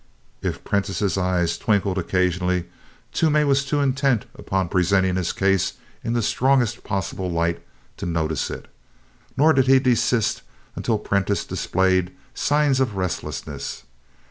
If 0.41 0.63
Prentiss's 0.63 1.15
eyes 1.15 1.59
twinkled 1.59 1.99
occasionally, 1.99 2.65
Toomey 3.13 3.43
was 3.43 3.63
too 3.63 3.81
intent 3.81 4.25
upon 4.33 4.67
presenting 4.67 5.15
his 5.15 5.31
case 5.31 5.73
in 6.03 6.13
the 6.13 6.23
strongest 6.23 6.83
possible 6.83 7.29
light 7.31 7.61
to 7.97 8.07
notice 8.07 8.49
it; 8.49 8.67
nor 9.37 9.53
did 9.53 9.67
he 9.67 9.77
desist 9.77 10.41
until 10.75 10.97
Prentiss 10.97 11.45
displayed 11.45 12.11
signs 12.33 12.79
of 12.79 12.95
restlessness. 12.95 13.83